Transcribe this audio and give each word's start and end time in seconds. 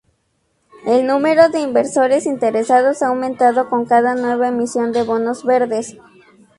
El 0.87 1.05
número 1.05 1.49
de 1.49 1.59
inversores 1.59 2.25
interesados 2.25 3.03
ha 3.03 3.09
aumentado 3.09 3.69
con 3.69 3.85
cada 3.85 4.15
nueva 4.15 4.47
emisión 4.47 4.91
de 4.93 5.03
bonos 5.03 5.45
verdes. 5.45 5.95